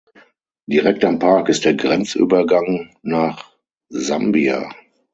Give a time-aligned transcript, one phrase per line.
[0.65, 3.51] Direkt am Park ist der Grenzübergang nach
[3.89, 4.71] Sambia.